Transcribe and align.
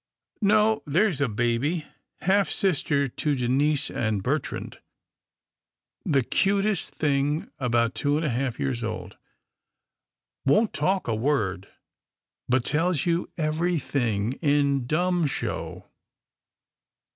"No, 0.53 0.81
there's 0.87 1.21
a 1.21 1.29
baby, 1.29 1.85
half 2.21 2.49
sister 2.49 3.07
to 3.07 3.35
Denise 3.35 3.91
and 3.91 4.23
Bertrand— 4.23 4.79
the 6.13 6.23
'cutest 6.23 6.95
thing 6.95 7.51
about 7.59 7.93
two 7.93 8.17
and 8.17 8.25
a 8.25 8.29
half 8.31 8.59
years 8.59 8.83
old. 8.83 9.17
Won't 10.43 10.73
talk 10.73 11.07
a 11.07 11.13
word, 11.13 11.67
but 12.49 12.65
tells 12.65 13.05
you 13.05 13.29
every 13.37 13.77
thing 13.77 14.33
in 14.41 14.87
dumb 14.87 15.27
show. 15.27 15.87